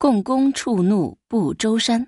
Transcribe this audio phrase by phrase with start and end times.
[0.00, 2.06] 共工触怒不周山。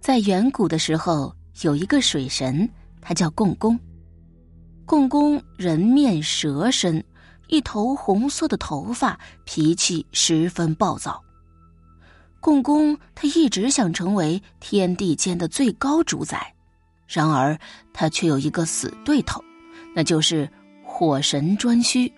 [0.00, 2.68] 在远古的时候，有一个水神，
[3.00, 3.78] 他叫共工。
[4.84, 7.04] 共工人面蛇身，
[7.46, 11.22] 一头红色的头发，脾气十分暴躁。
[12.40, 16.52] 共工他一直想成为天地间的最高主宰，
[17.06, 17.56] 然而
[17.92, 19.40] 他却有一个死对头，
[19.94, 20.50] 那就是
[20.84, 22.12] 火神颛顼。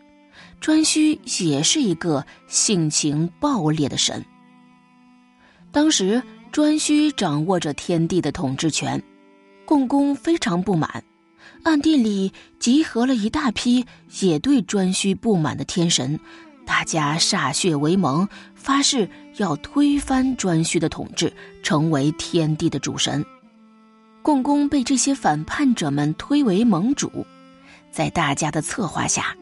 [0.64, 4.24] 颛顼也是一个性情暴烈的神。
[5.70, 9.02] 当时颛顼掌握着天地的统治权，
[9.66, 11.04] 共工非常不满，
[11.64, 13.84] 暗地里集合了一大批
[14.22, 16.18] 也对颛顼不满的天神，
[16.64, 19.06] 大家歃血为盟，发誓
[19.36, 21.30] 要推翻颛顼的统治，
[21.62, 23.22] 成为天地的主神。
[24.22, 27.26] 共工被这些反叛者们推为盟主，
[27.90, 29.36] 在大家的策划下。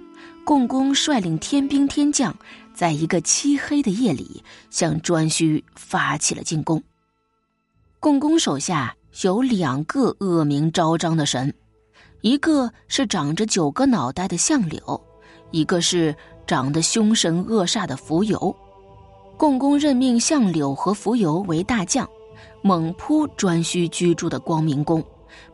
[0.44, 2.34] 共工率领天兵天将，
[2.74, 6.82] 在一个漆黑的夜里向颛顼发起了进攻。
[8.00, 11.54] 共工手下有两个恶名昭彰的神，
[12.22, 15.00] 一个是长着九个脑袋的相柳，
[15.52, 18.54] 一个是长得凶神恶煞的蜉蝣。
[19.36, 22.08] 共工任命相柳和蜉蝣为大将，
[22.62, 25.02] 猛扑颛顼居住的光明宫。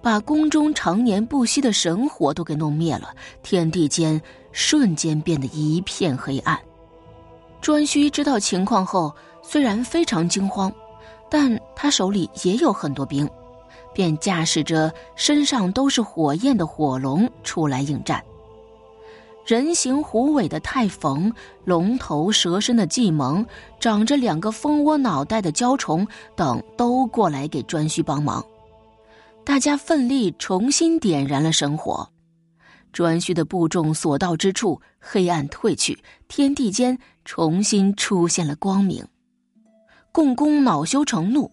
[0.01, 4.21] 把宫中常年不息的神火都给弄灭了，天地间
[4.53, 6.59] 瞬间变得一片黑暗。
[7.61, 10.73] 颛顼知道情况后，虽然非常惊慌，
[11.29, 13.29] 但他手里也有很多兵，
[13.93, 18.23] 便驾驶着身上都是火焰的火龙出来应战。
[19.45, 21.33] 人形虎尾的太冯，
[21.65, 23.45] 龙头蛇身的季蒙，
[23.81, 26.07] 长着两个蜂窝脑袋的蛟虫
[26.37, 28.45] 等，都过来给颛顼帮忙。
[29.49, 32.07] 大家奋力重新点燃了神火，
[32.93, 39.03] 颛顼的部众所到之处，黑暗退去，天地间重新出现了光明。
[40.13, 41.51] 共工恼羞成怒，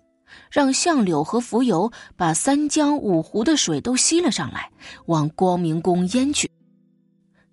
[0.52, 4.70] 让相柳和蜉蝣把三江五湖的水都吸了上来，
[5.05, 6.52] 往光明宫淹去。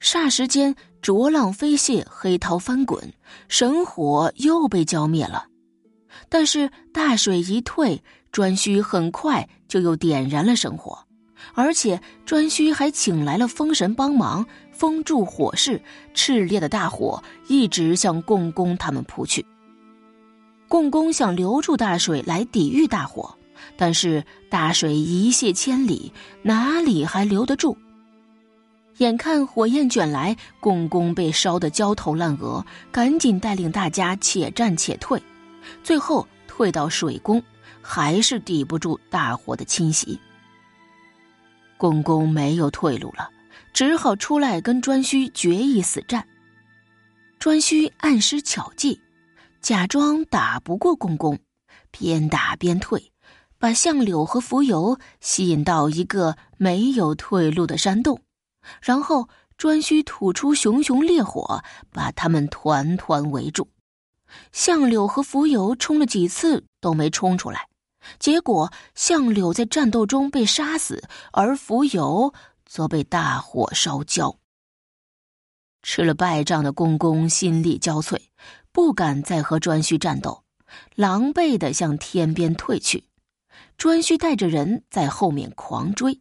[0.00, 3.00] 霎时间，浊浪飞泻，黑涛翻滚，
[3.46, 5.46] 神火又被浇灭了。
[6.28, 8.02] 但是大水一退。
[8.32, 10.98] 颛顼很快就又点燃了神火，
[11.54, 15.82] 而且颛顼还请来了风神帮忙封住火势，
[16.14, 19.44] 炽烈的大火一直向共工他们扑去。
[20.66, 23.36] 共工想留住大水来抵御大火，
[23.76, 26.10] 但是大水一泻千里，
[26.40, 27.76] 哪里还留得住？
[28.96, 35.22] 眼看火焰卷来，共工被烧得焦头烂额，赶紧带领大家且战且退，
[35.84, 37.42] 最后退到水宫。
[37.80, 40.18] 还是抵不住大火的侵袭。
[41.76, 43.30] 共工没有退路了，
[43.72, 46.26] 只好出来跟颛顼决一死战。
[47.40, 49.00] 颛顼暗施巧计，
[49.60, 51.38] 假装打不过共工，
[51.90, 53.10] 边打边退，
[53.58, 58.20] 把相柳和蜉蝣吸引到一个没有退路的山洞，
[58.80, 63.66] 然后颛顼吐出熊熊烈火，把他们团团围住。
[64.52, 67.68] 相柳和蜉蝣冲了几次都没冲出来。
[68.18, 72.34] 结果，相柳在战斗中被杀死，而蜉蝣
[72.66, 74.38] 则被大火烧焦。
[75.82, 78.20] 吃了败仗的公公心力交瘁，
[78.72, 80.44] 不敢再和颛顼战斗，
[80.94, 83.04] 狼狈的向天边退去。
[83.78, 86.20] 颛顼带着人在后面狂追，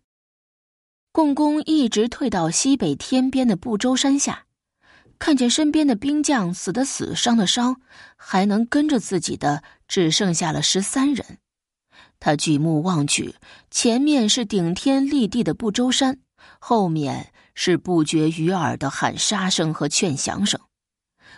[1.12, 4.46] 共工一直退到西北天边的不周山下，
[5.22, 7.80] 看见身边的兵将死的死，伤的伤，
[8.18, 11.38] 还能跟着自己的只剩下了十三人。
[12.20, 13.36] 他举目望去，
[13.70, 16.18] 前面是顶天立地的不周山，
[16.58, 20.60] 后面是不绝于耳的喊杀声和劝降声。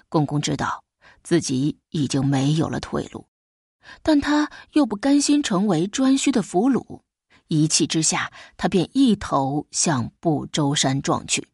[0.08, 0.86] 公公知道
[1.22, 3.28] 自己已经没有了退路，
[4.02, 7.02] 但他又不甘心成为颛顼的俘虏，
[7.50, 11.50] 一气之下，他便一头向不周山撞去。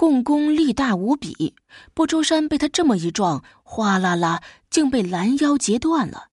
[0.00, 1.54] 共工力大无比，
[1.92, 6.28] 不周山被他这么一撞，哗啦啦，竟被拦腰截断了。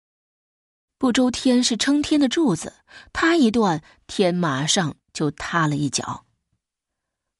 [0.99, 2.73] 不周天是撑天的柱子，
[3.12, 6.25] 他一断，天马上就塌了一角。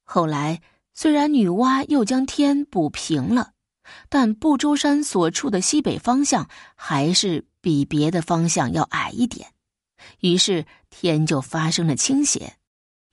[0.05, 0.63] 后来
[0.95, 3.55] 虽然女娲又将天补平了，
[4.09, 9.49] 但不周山所处的西北方向还是比别的方向要矮一点，
[10.21, 12.55] 于是天就发生了倾斜。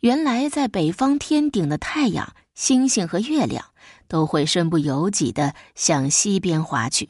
[0.02, 3.64] 原来在北方天顶的太阳、星星和月亮
[4.10, 7.10] 都会身不由己的向西边滑去，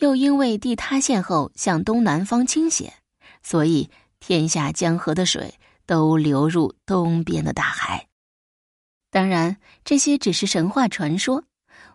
[0.00, 2.92] 又因为地塌陷后向东南方倾斜，
[3.42, 3.88] 所以
[4.20, 5.54] 天下江河的水
[5.86, 8.06] 都流入东边的大海。
[9.10, 11.44] 当然这些只是神话传说，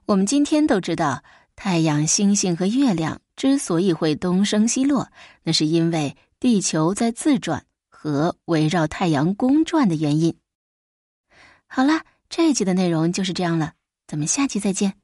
[0.07, 1.23] 我们今天都知道
[1.55, 5.11] 太阳、星星和月亮之所以会东升西落，
[5.43, 10.35] 那是因为地球在自转和围绕太阳公转的原因。
[11.67, 12.01] 好了。
[12.29, 13.73] 这一集的内容就是这样了，
[14.05, 14.95] 咱们下期再见。